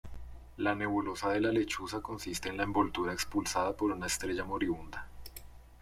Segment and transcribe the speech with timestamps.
[0.57, 5.07] La nebulosa de la Lechuza consiste en la envoltura expulsada por una estrella moribunda.